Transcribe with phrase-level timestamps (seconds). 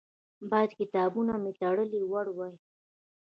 [0.49, 2.53] باید کتابونه مې ترې وړي وای.